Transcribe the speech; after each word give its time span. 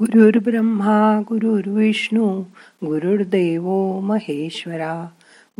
गुरुर्ब्रह्मा 0.00 1.22
गुरुर्विष्णू 1.28 2.40
गुरुर्देव 2.84 3.64
महेश्वरा 4.00 5.08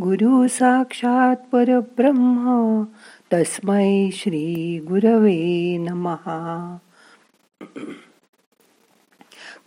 गुरु 0.01 0.47
साक्षात 0.47 1.35
परब्रह्म 1.51 2.83
तस्मै 3.33 4.09
श्री 4.13 4.79
गुरवे 4.89 5.77
नमहा 5.77 6.77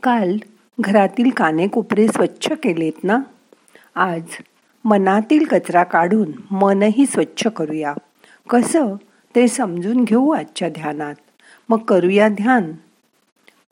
काल 0.03 0.37
घरातील 0.81 1.31
कानेकोपरे 1.31 2.09
स्वच्छ 2.09 2.49
केलेत 2.53 3.05
ना? 3.05 3.21
आज 3.95 4.23
मनातील 4.85 5.45
कचरा 5.45 5.83
काढून 5.83 6.55
मनही 6.55 7.07
स्वच्छ 7.07 7.47
करूया. 7.47 7.95
कसं? 8.51 8.97
ते 9.37 9.49
समजून 9.49 10.05
घेऊ 10.05 10.31
आजच्या 10.31 10.69
ध्यानात. 10.69 11.15
मग 11.69 11.79
करूया 11.79 12.29
ध्यान. 12.29 12.73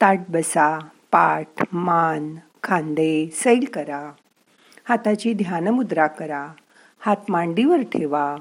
ताट 0.03 0.21
बसा 0.29 0.79
पाठ 1.13 1.63
मान 1.73 2.37
खांदे 2.63 3.31
सैल 3.33 3.65
करा. 3.73 4.13
हाताची 4.89 5.35
ध्यानमुद्रा 5.35 6.07
करा. 6.07 6.49
हात 7.01 7.17
मांडीवर 7.29 7.81
ठेवा. 7.83 8.37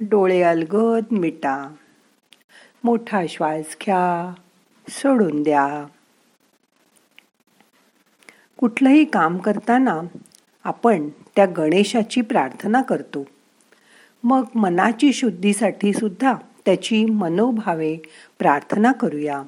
डोळे 0.00 0.42
अलगद 0.42 1.04
मिटा. 1.10 1.74
मोठा 2.84 3.22
श्वास 3.28 3.76
घ्या. 3.82 4.34
सोडून 4.88 5.42
द्या. 5.42 5.86
कुठलंही 8.58 9.04
काम 9.04 9.38
करताना 9.38 10.00
आपण 10.64 11.08
त्या 11.08 11.46
गणेशाची 11.46 12.20
प्रार्थना 12.20 12.82
करतो. 12.82 13.24
मग 14.24 14.44
मनाची 14.54 15.12
शुद्धीसाठी 15.12 15.92
सुद्धा 15.92 16.34
त्याची 16.64 17.04
मनोभावे 17.04 17.96
प्रार्थना 18.38 18.92
करूया. 18.92 19.42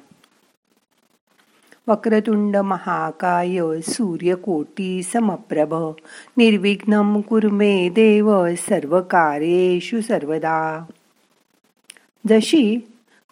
वक्रतुंड 1.87 2.57
महाकाय 2.57 3.81
सूर्यकोटी 3.81 5.03
समप्रभ 5.03 5.73
निर्विघ्नम 6.37 7.21
कुर्मे 7.21 7.89
देव 7.89 8.55
सर्व 8.55 9.01
कार्येषु 9.01 10.01
सर्वदा. 10.01 10.85
जशी 12.29 12.77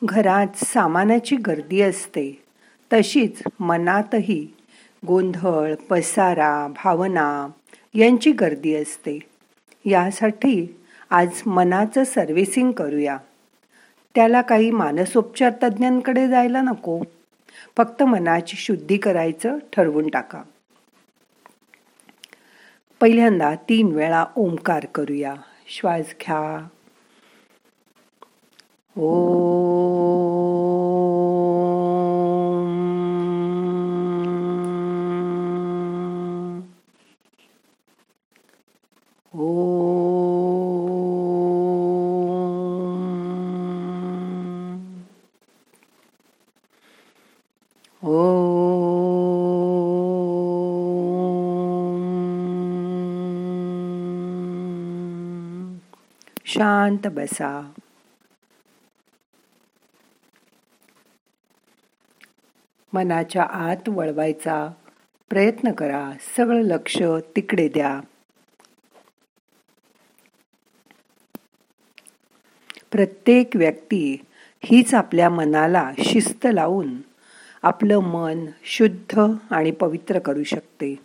घरात 0.03 0.47
सामानाची 0.55 1.35
गर्दी 1.35 1.81
असते 1.81 2.43
तशीच 2.93 3.43
मनातही 3.59 4.47
गोंधळ 5.07 5.75
पसारा 5.89 6.67
भावना 6.67 7.47
यांची 7.93 8.31
गर्दी 8.31 8.75
असते. 8.75 9.19
यासाठी 9.85 10.79
आज 11.09 11.29
मनाचं 11.45 12.03
सर्व्हिसिंग 12.03 12.71
करूया. 12.71 13.17
त्याला 14.15 14.41
काही 14.41 14.71
मानसोपचार 14.71 15.51
तज्ज्ञांकडे 15.63 16.27
जायला 16.27 16.61
नको. 16.61 17.01
फक्त 17.77 18.03
मनाची 18.03 18.57
शुद्धी 18.57 18.97
करायचं 18.97 19.57
ठरवून 19.73 20.09
टाका. 20.09 20.43
पहिल्यांदा 22.99 23.55
तीन 23.55 23.91
वेळा 23.91 24.25
ओंकार 24.35 24.85
करूया. 24.85 25.33
श्वास 25.67 26.05
घ्या. 26.21 26.67
ओ. 28.97 30.52
शांत 56.45 57.07
बसा. 57.07 57.71
मनाच्या 62.93 63.43
आत 63.43 63.89
वळवायचा 63.89 64.71
प्रयत्न 65.29 65.71
करा. 65.71 66.11
सगळं 66.37 66.61
लक्ष 66.61 66.97
तिकडे 67.35 67.67
द्या. 67.67 67.99
प्रत्येक 72.91 73.55
व्यक्ती 73.55 74.25
हीच 74.63 74.93
आपल्या 74.93 75.29
मनाला 75.29 75.91
शिस्त 75.99 76.47
लावून 76.53 76.97
आपलं 77.63 77.99
मन 77.99 78.45
शुद्ध 78.63 79.19
आणि 79.49 79.71
पवित्र 79.71 80.19
करू 80.19 80.43
शकते. 80.43 80.95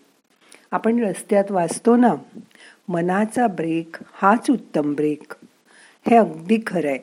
आपण 0.70 1.04
रस्त्यात 1.04 1.50
वाचतो 1.50 1.96
ना? 1.96 2.14
मनाचा 2.88 3.46
ब्रेक 3.46 3.96
हाच 4.12 4.50
उत्तम 4.50 4.94
ब्रेक. 4.94 5.34
हे 6.10 6.16
अगदी 6.16 6.58
खरं 6.66 6.88
आहे 6.88 6.98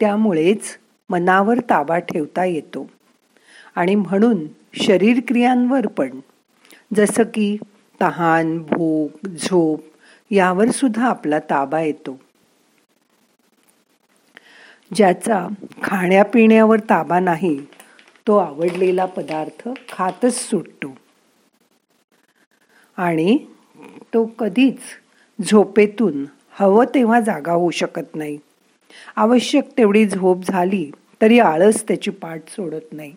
त्यामुळेच 0.00 0.78
मनावर 1.10 1.58
ताबा 1.58 1.98
ठेवता 1.98 2.44
येतो. 2.44 2.90
आणि 3.74 3.94
म्हणून 3.94 4.46
शरीर 4.74 5.20
क्रियांवर 5.28 5.86
पण. 5.86 6.20
जसं 6.94 7.22
की 7.22 7.56
तहान 8.00 8.58
भूक 8.58 9.26
झोप 9.26 9.80
यावर 10.30 10.70
सुद्धा 10.70 11.08
आपला 11.08 11.38
ताबा 11.38 11.80
येतो. 11.80 12.20
ज्याचा 14.94 15.48
खाण्यापिण्यावर 15.82 16.78
ताबा 16.78 17.20
नाही 17.20 17.66
तो 18.26 18.36
आवडलेला 18.36 19.04
पदार्थ 19.04 19.68
खातच 19.92 20.34
सुटतो. 20.50 20.96
आणि 22.96 23.38
तो 24.14 24.24
कधीच 24.24 24.78
झोपेतून 25.46 26.24
हवं 26.50 26.84
तेव्हा 26.84 27.20
जागा 27.20 27.52
होऊ 27.52 27.70
शकत 27.70 28.14
नाही. 28.14 28.38
आवश्यक 29.16 29.64
तेवढी 29.78 30.06
झोप 30.06 30.44
झाली 30.44 30.90
तरी 31.22 31.38
आळस 31.38 31.88
त्याची 31.88 32.10
पाठ 32.10 32.40
सोडत 32.48 32.92
नाही. 32.92 33.12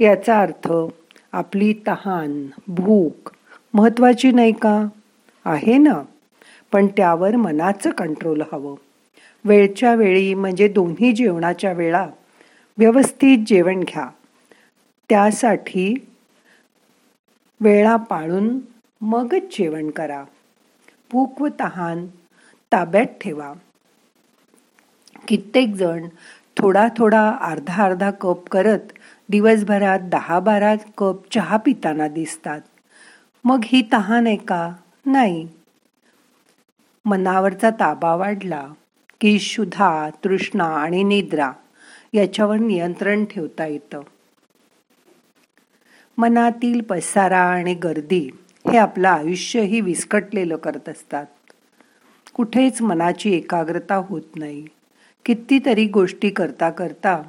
याचा 0.00 0.40
अर्थ 0.40 0.72
आपली 1.32 1.72
तहान 1.86 2.46
भूक 2.68 3.30
महत्वाची 3.74 4.30
नाही 4.30 4.52
का? 4.52 4.86
आहे 5.44 5.78
ना? 5.78 6.02
पण 6.72 6.86
त्यावर 6.86 7.36
मनाचं 7.36 7.90
कंट्रोल 7.90 8.42
हवं. 8.52 8.74
वेळच्या 9.44 9.94
वेळी 9.94 10.34
म्हणजे 10.34 10.68
दोन्ही 10.68 11.12
जेवणाच्या 11.12 11.72
वेळा 11.72 12.06
व्यवस्थित 12.78 13.38
जेवण 13.46 13.80
घ्या. 13.80 14.08
त्यासाठी 15.08 15.94
वेळा 17.60 17.96
पाळून 17.96 18.58
मगच 19.02 19.42
जेवण 19.58 19.90
करा. 19.90 20.24
भूक 21.10 21.42
व 21.42 21.48
तहान 21.60 22.06
ताब्यात 22.72 23.04
ठेवा. 23.04 23.52
कित्येक 25.28 25.74
जण 25.74 26.08
थोडा 26.56 26.88
थोडा 26.96 27.30
अर्धा 27.30 27.84
अर्धा 27.84 28.10
कप 28.10 28.48
करत 28.48 28.92
दिवसभरात 29.28 30.00
दहा 30.00 30.40
बारा 30.40 30.74
कप 30.98 31.16
चहा 31.30 31.56
पिताना 31.56 32.08
दिसतात. 32.08 32.60
मग 33.44 33.60
ही 33.64 33.82
तहान 33.92 34.26
आहे 34.26 34.36
का? 34.36 34.72
नाही. 35.06 35.48
मनावरचा 37.04 37.70
ताबा 37.70 38.14
वाढला 38.14 38.68
की 39.20 39.38
शुधा 39.38 40.10
तृष्णा 40.24 40.64
आणि 40.64 41.02
निद्रा 41.02 41.52
याच्यावर 42.12 42.56
नियंत्रण 42.56 43.24
ठेवता 43.24 43.66
येतं. 43.66 44.00
मनातील 46.18 46.80
पसारा 46.80 47.40
आणि 47.40 47.74
गर्दी 47.74 48.30
हे 48.70 48.76
आपलं 48.78 49.08
आयुष्यही 49.08 49.80
विस्कटलेलं 49.80 50.56
करत 50.56 50.88
असतात. 50.88 51.26
कुठेच 52.34 52.82
मनाची 52.82 53.34
एकाग्रता 53.34 53.94
होत 53.94 54.36
नाही. 54.36 54.66
कितीतरी 55.24 55.86
गोष्टी 55.86 56.30
करता 56.30 56.70
करता 56.70 57.22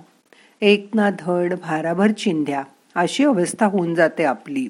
एक 0.61 0.89
ना 0.93 1.09
धड 1.19 1.53
भाराभर 1.53 2.11
चिंध्या 2.11 2.63
अशी 2.95 3.23
अवस्था 3.23 3.65
होऊन 3.65 3.95
जाते 3.95 4.23
आपली. 4.23 4.67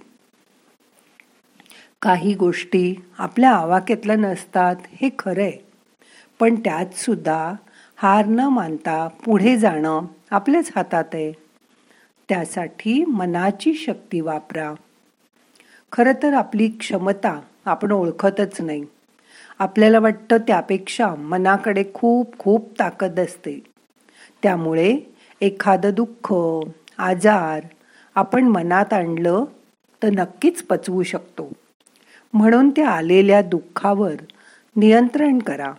काही 2.02 2.34
गोष्टी 2.34 2.96
आपल्या 3.18 3.52
आवाक्यातल्या 3.52 4.16
नसतात 4.16 4.76
हे 4.88 5.10
खरंय. 5.20 5.52
पण 6.40 6.56
त्यात 6.56 6.96
सुद्धा 6.96 7.54
हार 7.96 8.26
न 8.26 8.40
मानता 8.40 9.08
पुढे 9.08 9.58
जाणं 9.58 10.02
आपल्याच 10.32 10.72
हातात 10.76 11.04
आहे. 11.14 11.32
त्यासाठी 12.30 13.06
मनाची 13.06 13.74
शक्ती 13.74 14.22
वापरा. 14.22 14.74
खरं 15.94 16.12
तर 16.24 16.34
आपली 16.34 16.68
क्षमता 16.68 17.42
आपण 17.66 17.92
ओळखतच 17.92 18.62
नाही. 18.62 18.86
आपल्याला 19.60 20.00
वाटतं 20.00 20.38
त्यापेक्षा 20.38 21.16
मनाकडे 21.16 21.84
खूप 21.94 22.40
खूप 22.40 22.80
ताकद 22.80 23.20
असते. 23.20 23.64
त्यामुळे 24.44 24.98
एखादं 25.42 25.94
दुःख 25.94 26.34
आजार 26.98 27.64
आपण 28.16 28.44
मनात 28.44 28.94
आणलं 28.94 29.44
तर 30.04 30.10
नक्कीच 30.10 30.64
पचवू 30.64 31.04
शकतो. 31.04 31.52
म्हणून 32.34 32.70
त्या 32.70 32.90
आलेल्या 32.90 33.42
दुःखावर 33.42 34.14
नियंत्रण 34.76 35.40
करा. 35.40 35.72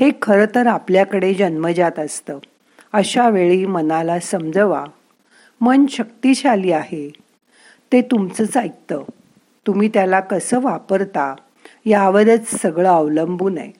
हे 0.00 0.10
खरं 0.22 0.44
तर 0.54 0.66
आपल्याकडे 0.66 1.34
जन्मजात 1.34 1.98
असतं. 1.98 2.38
अशा 2.92 3.28
वेळी 3.28 3.66
मनाला 3.66 4.20
समजवा. 4.20 4.84
मन 5.60 5.86
शक्तिशाली 5.86 6.72
आहे. 6.72 7.21
ते 7.92 8.02
तुमचंच 8.02 8.56
ऐकतं 8.56 9.02
तुम्ही 9.66 9.88
त्याला 9.88 10.20
कसं 10.20 10.60
वापरता 10.60 11.34
यावरच 11.86 12.62
सगळं 12.62 12.88
अवलंबून 12.88 13.58
आहे. 13.58 13.72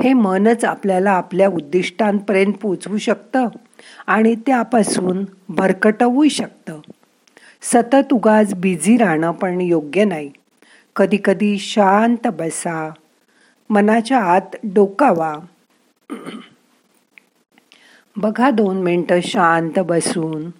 हे 0.00 0.12
मनच 0.12 0.64
आपल्याला 0.64 1.10
आपल्या 1.10 1.48
उद्दिष्टांपर्यंत 1.48 2.52
पोचवू 2.52 2.98
शकतं 2.98 3.48
आणि 4.06 4.34
त्यापासून 4.34 5.24
भरकटवू 5.48 6.28
शकतं. 6.28 6.80
सतत 7.62 8.12
उगाच 8.12 8.54
बिझी 8.54 8.96
राहणं 8.96 9.32
पण 9.32 9.60
योग्य 9.60 10.04
नाही. 10.04 10.30
कधी 10.96 11.18
कधी 11.24 11.58
शांत 11.58 12.26
बसा 12.26 12.90
मनाच्या 13.70 14.18
आत 14.18 14.56
डोकावा. 14.64 15.34
बघा 18.16 18.50
दोन 18.50 18.82
मिनटं 18.82 19.20
शांत 19.22 19.78
बसून. 19.78 20.50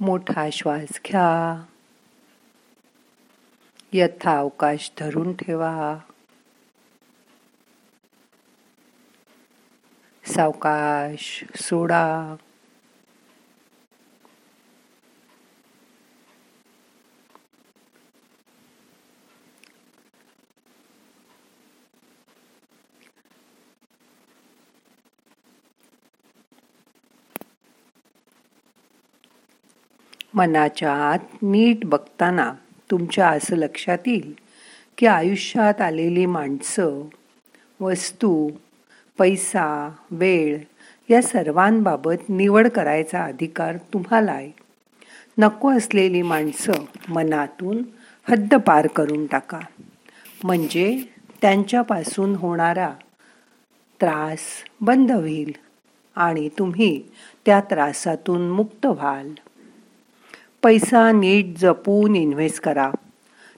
मोठा 0.00 0.50
श्वास 0.52 1.00
घ्या. 1.06 1.64
यथा 3.92 4.38
अवकाश 4.38 4.92
धरून 5.00 5.36
ठेवा. 5.36 5.98
सावकाश 10.24 11.44
सोडा. 11.56 12.36
मनाच्या 30.36 30.92
आत 30.92 31.18
नीट 31.42 31.84
बघताना 31.84 32.52
तुमच्या 32.90 33.28
असं 33.28 33.56
लक्षात 33.56 33.98
येईल 34.06 34.34
की 34.98 35.06
आयुष्यात 35.06 35.80
आलेली 35.80 36.26
माणसं 36.26 37.02
वस्तू 37.80 38.50
पैसा 39.18 39.90
वेळ 40.10 40.58
या 41.10 41.22
सर्वांबाबत 41.22 42.28
निवड 42.28 42.68
करायचा 42.68 43.24
अधिकार 43.24 43.76
तुम्हाला 43.76 44.32
आहे. 44.32 44.50
नको 45.38 45.76
असलेली 45.76 46.22
माणसं 46.22 46.72
मनातून 47.08 47.82
हद्द 48.28 48.54
पार 48.54 48.86
करून 48.86 49.26
टाका. 49.26 49.60
म्हणजे 50.44 51.02
त्यांच्यापासून 51.42 52.34
होणारा 52.34 52.92
त्रास 54.00 54.40
बंद 54.80 55.12
होईल 55.12 55.52
आणि 56.16 56.48
तुम्ही 56.48 57.02
त्या 57.46 57.60
त्रासातून 57.60 58.50
मुक्त 58.50 58.86
व्हाल. 58.86 59.28
पैसा 60.62 61.12
नीट 61.12 61.58
जपून 61.58 62.16
इन्व्हेस्ट 62.16 62.62
करा. 62.62 62.90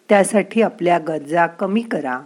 त्यासाठी 0.08 0.62
आपल्या 0.62 0.98
गरजा 0.98 1.46
कमी 1.46 1.82
करा. 1.82 2.20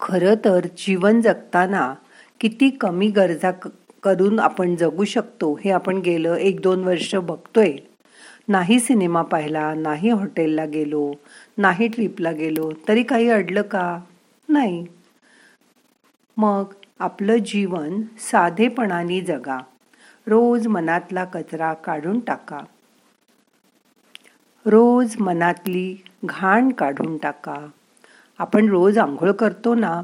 खरं 0.00 0.34
तर 0.44 0.66
जीवन 0.76 1.20
जगताना 1.20 1.94
किती 2.40 2.70
कमी 2.70 3.08
गरजा 3.08 3.50
करून 4.02 4.40
आपण 4.40 4.76
जगू 4.76 5.04
शकतो 5.04 5.54
हे 5.64 5.70
आपण 5.70 5.96
गेलं 5.96 6.34
एक 6.34 6.60
दोन 6.60 6.84
वर्ष 6.84 7.14
बघतोय. 7.14 7.72
नाही 8.48 8.80
सिनेमा 8.80 9.22
पाहिला 9.22 9.74
नाही 9.74 10.10
हॉटेलला 10.10 10.64
गेलो 10.64 11.12
नाही 11.58 11.88
ट्रिपला 11.88 12.32
गेलो 12.32 12.72
तरी 12.88 13.02
काही 13.02 13.28
अडलं 13.28 13.62
का? 13.62 14.00
नाही. 14.48 14.86
मग 16.36 16.64
आपलं 16.98 17.36
जीवन 17.36 18.02
साधेपणाने 18.18 19.20
जगा. 19.20 19.58
रोज 20.26 20.66
मनातला 20.66 21.24
कचरा 21.24 21.72
काढून 21.72 22.20
टाका. 22.20 22.58
रोज 24.66 25.16
मनातली 25.20 25.96
घाण 26.24 26.72
काढून 26.72 27.16
टाका. 27.16 27.66
आपण 28.38 28.68
रोज 28.68 28.98
आंघोळ 28.98 29.30
करतो 29.30 29.74
ना 29.74 30.02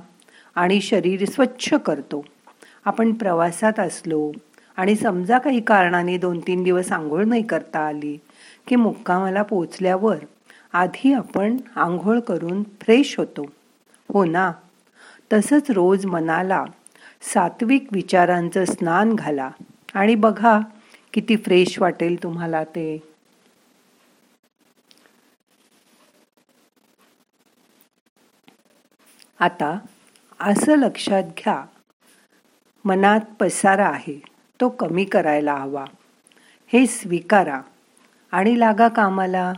आणि 0.55 0.81
शरीर 0.81 1.25
स्वच्छ 1.25 1.75
करतो. 1.75 2.25
आपण 2.85 3.13
प्रवासात 3.13 3.81
असलो 3.81 4.33
आणि 4.77 4.97
समजा 4.97 5.39
काही 5.39 5.61
कारणाने 5.61 6.19
दोन 6.19 6.41
तीन 6.41 6.63
दिवस 6.63 6.93
आंघोळ 6.93 7.25
नाही 7.25 7.43
करता 7.43 7.79
आली 7.79 8.19
की 8.67 8.77
मुक्कामाला 8.77 9.43
पोचल्यावर 9.43 10.17
आधी 10.73 11.13
आपण 11.13 11.57
आंघोळ 11.77 12.21
करून 12.21 12.63
फ्रेश 12.63 13.19
होतो. 13.19 13.43
हो 14.13 14.25
ना? 14.25 14.53
तसंच 15.33 15.71
रोज 15.71 16.07
मनाला 16.07 16.65
सात्विक 17.35 17.87
विचारांचं 17.93 18.65
स्नान 18.65 19.15
घाला. 19.15 19.51
आणि 19.95 20.15
बघा 20.15 20.59
किती 21.13 21.37
फ्रेश 21.37 21.79
वाटेल 21.79 22.23
तुम्हाला 22.23 22.65
ते. 22.65 22.99
आता 29.41 29.79
असं 30.41 30.77
लक्षात 30.77 31.23
घ्या 31.23 31.65
मनात 32.85 33.21
पसारा 33.41 33.87
आहे 33.89 34.19
तो 34.61 34.69
कमी 34.69 35.05
करायला 35.05 35.55
हवा. 35.55 35.85
हे 36.73 36.87
स्वीकारा 36.87 37.61
आणि 38.33 38.59
लागा 38.61 38.89
कामाला. 38.89 39.53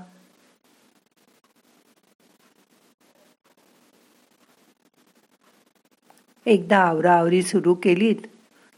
एकदा 6.47 6.79
आवराआवरी 6.79 7.43
सुरू 7.43 7.75
केलीत 7.75 8.27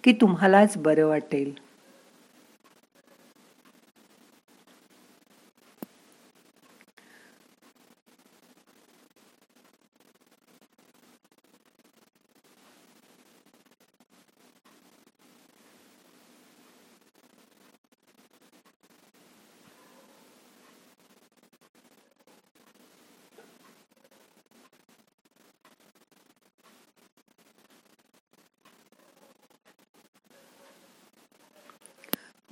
की 0.04 0.12
तुम्हालाच 0.12 0.76
बरं 0.78 1.04
वाटेल. 1.04 1.52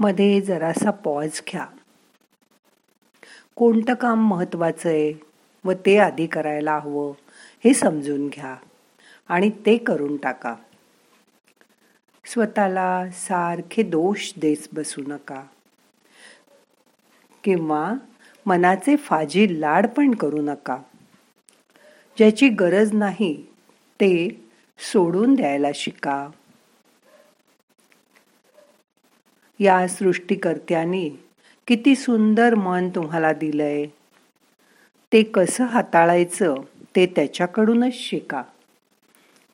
मध्ये 0.00 0.40
जरासा 0.40 0.90
पॉज 0.90 1.40
घ्या. 1.48 1.66
कोणतं 3.56 3.94
काम 3.94 4.28
महत्वाचं 4.28 4.88
आहे? 4.88 5.14
व 5.64 5.72
ते 5.72 5.98
आधी 5.98 6.26
करायला 6.26 6.78
हवं 6.78 7.12
हे 7.64 7.74
समजून 7.74 8.28
घ्या. 8.28 8.56
आणि 9.28 9.50
ते 9.50 9.76
करून 9.76 10.16
टाका. 10.16 10.54
स्वतःला 12.24 13.10
सारखे 13.10 13.82
दोष 13.82 14.32
देस 14.36 14.68
बसू 14.72 15.02
नका. 15.06 15.42
किंवा 17.44 17.92
मनाचे 18.46 18.96
फाजी 18.96 19.60
लाड 19.60 19.86
पण 19.86 20.14
करू 20.14 20.42
नका. 20.42 20.76
ज्याची 22.16 22.48
गरज 22.48 22.92
नाही 22.92 23.42
ते 24.00 24.44
सोडून 24.92 25.34
द्यायला 25.34 25.68
शिका. 25.74 26.28
या 29.60 29.88
सृष्टीकर्त्याने 29.88 31.08
किती 31.66 31.94
सुंदर 31.94 32.54
मन 32.54 32.88
तुम्हाला 32.88 33.32
दिलंय. 33.32 33.86
ते 35.12 35.22
कसं 35.22 35.64
हाताळायचं 35.64 36.54
ते 36.96 37.06
त्याच्याकडूनच 37.06 37.92
शिका. 37.92 38.42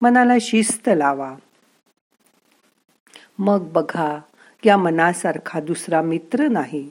मनाला 0.03 0.33
शिस्त 0.41 0.91
लावा. 0.97 1.37
मग 3.39 3.69
बघा 3.73 4.21
या 4.65 4.77
मनासारखा 4.77 5.61
दुसरा 5.61 6.03
मित्र 6.03 6.49
नाही. 6.49 6.91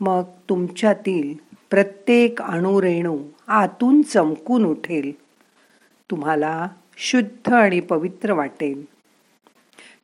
मग 0.00 0.22
तुमच्यातील 0.48 1.34
प्रत्येक 1.70 2.42
अणुरेणू 2.42 3.18
आतून 3.46 4.02
चमकून 4.02 4.64
उठेल. 4.64 5.12
तुम्हाला 6.10 6.68
शुद्ध 6.96 7.52
आणि 7.52 7.80
पवित्र 7.80 8.32
वाटेल. 8.32 8.93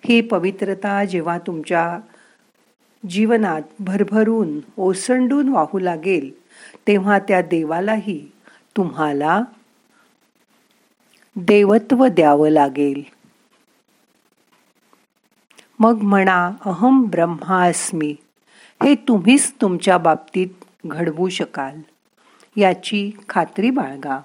ही 0.05 0.21
पवित्रता 0.21 1.05
जेव्हा 1.05 1.39
तुमच्या 1.39 1.99
जीवनात 3.09 3.63
भरभरून 3.81 4.61
ओसंडून 4.77 5.49
वाहू 5.49 5.79
लागेल 5.79 6.43
तेव्हा 6.87 7.19
त्या 7.19 7.43
देवालाही 7.43 8.33
तुम्हाला 8.77 9.41
देवत्व 11.37 12.07
द्यावं 12.07 12.49
लागेल. 12.49 13.03
मग 15.79 15.99
म्हणा 16.03 16.51
अहम 16.65 17.05
ब्रह्मास्मी 17.05 18.17
हे 18.83 18.95
तुम्हीच 18.95 19.55
तुमच्या 19.61 19.99
बाबतीत 19.99 20.65
घडवू 20.87 21.29
शकाल 21.29 21.81
याची 22.57 23.11
खात्री 23.29 23.71
बाळगा. 23.71 24.21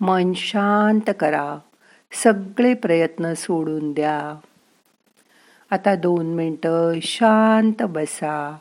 मन 0.00 0.32
शांत 0.32 1.10
करा. 1.20 1.58
सगळे 2.12 2.74
प्रयत्न 2.74 3.34
सोडून 3.34 3.92
द्या. 3.92 4.34
आता 5.70 5.94
दोन 5.94 6.26
मिनटं 6.26 6.92
शांत 7.02 7.82
बसा. 7.82 8.58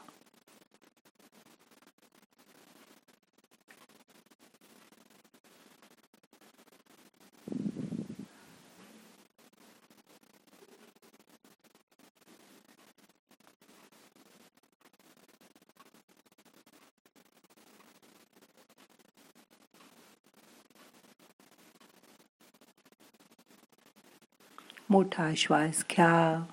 मोठा 24.89 25.31
श्वास 25.37 25.85
घ्या. 25.91 26.43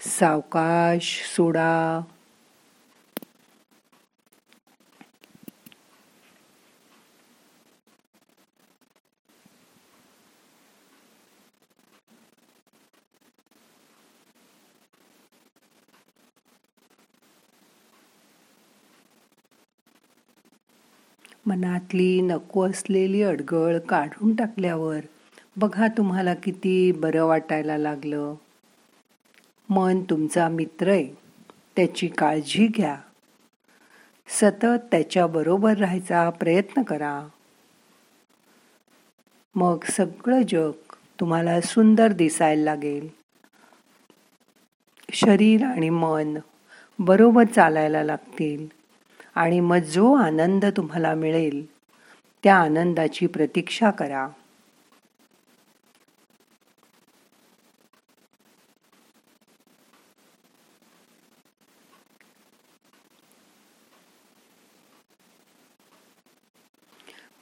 सावकाश 0.00 1.22
सोडा. 1.36 2.00
मनातली 21.50 22.20
नको 22.20 22.70
असलेली 22.70 23.22
अडगळ 23.22 23.78
काढून 23.78 24.34
टाकल्यावर 24.34 24.98
बघा 25.56 25.86
तुम्हाला 25.88 26.34
किती 26.34 26.92
बरं 26.92 27.24
वाटायला 27.24 27.78
लागलं. 27.78 28.34
मन 29.68 30.00
तुमचा 30.10 30.48
मित्र 30.48 30.88
आहे 30.88 31.06
त्याची 31.76 32.08
काळजी 32.08 32.66
घ्या. 32.66 32.96
सतत 34.28 34.64
त्याच्याबरोबर 34.64 35.76
राहायचा 35.76 36.30
प्रयत्न 36.30 36.82
करा. 36.82 37.28
मग 39.54 39.84
सगळं 39.84 40.42
जग 40.48 40.72
तुम्हाला 41.20 41.60
सुंदर 41.60 42.12
दिसायला 42.12 42.64
लागेल. 42.64 43.08
शरीर 45.12 45.64
आणि 45.64 45.90
मन 45.90 46.38
बरोबर 46.98 47.44
चालायला 47.44 48.02
लागतील. 48.02 48.79
आणि 49.40 49.60
मग 49.60 49.78
जो 49.78 50.14
आनंद 50.14 50.64
तुम्हाला 50.64 51.14
मिळेल 51.14 51.64
त्या 52.42 52.56
आनंदाची 52.56 53.26
प्रतीक्षा 53.26 53.90
करा. 53.90 54.28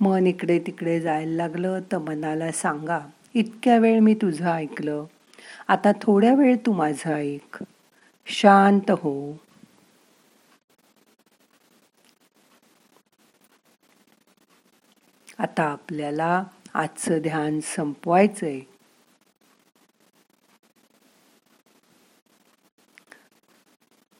मन 0.01 0.27
इकडे 0.27 0.59
तिकडे 0.59 1.01
जायला 1.01 1.37
लागलं 1.37 1.81
तर 1.93 1.99
मनाला 1.99 2.53
सांगा 2.53 3.01
इतक्या 3.35 3.79
वेळ 3.79 4.01
मी 4.01 4.15
तुझं 4.15 4.47
ऐकलं. 4.47 5.05
आता 5.69 5.93
थोड्या 6.03 6.35
वेळ 6.35 6.57
तू 6.67 6.73
माझं 6.73 7.15
ऐक. 7.15 7.65
शांत 8.27 8.91
हो. 8.91 9.48
आता 15.39 15.63
आपल्याला 15.63 16.45
आजचं 16.75 17.19
ध्यान 17.19 17.61
संपवायचंय. 17.61 18.61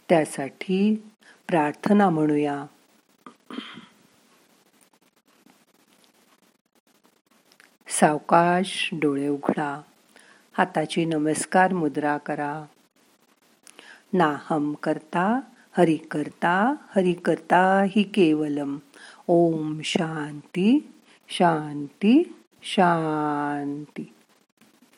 त्यासाठी 0.09 0.95
प्रार्थना 1.49 2.11
म्हणूया. 2.11 2.65
सावकाश 7.89 8.91
डोळे 8.93 9.29
उघडा 9.29 9.81
हाताची 10.59 11.05
नमस्कार 11.05 11.73
मुद्रा 11.73 12.19
करा. 12.19 12.65
नाहम 14.13 14.75
करता 14.75 15.41
हरि 15.79 15.97
करता 15.97 16.75
हरि 16.97 17.13
करता 17.13 17.85
हि 17.91 18.03
केवलम. 18.03 18.79
ओम 19.27 19.81
शांती. 19.85 20.93
शांती 21.29 22.35
शांती. 22.63 24.15